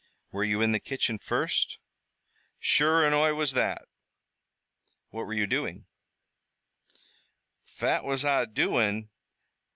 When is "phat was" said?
7.67-8.25